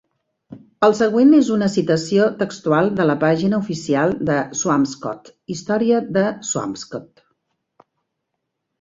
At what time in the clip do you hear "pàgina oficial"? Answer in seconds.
3.25-4.17